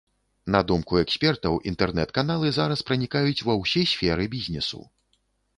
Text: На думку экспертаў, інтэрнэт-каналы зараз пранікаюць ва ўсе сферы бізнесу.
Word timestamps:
На 0.53 0.61
думку 0.69 0.97
экспертаў, 1.01 1.57
інтэрнэт-каналы 1.71 2.47
зараз 2.57 2.83
пранікаюць 2.87 3.45
ва 3.51 3.57
ўсе 3.63 3.85
сферы 3.93 4.27
бізнесу. 4.37 4.83